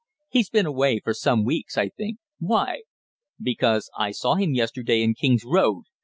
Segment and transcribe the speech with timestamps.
[0.29, 2.17] "He's been away for some weeks, I think.
[2.39, 2.81] Why?"
[3.39, 5.83] "Because I saw him yesterday in King's Road.